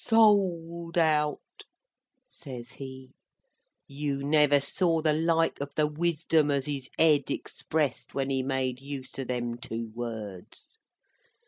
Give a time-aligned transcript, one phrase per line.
[0.03, 1.37] "SOLD OUT!"
[2.27, 3.11] says he.
[3.85, 8.81] You never saw the like of the wisdom as his Ed expressed, when he made
[8.81, 10.79] use of them two words.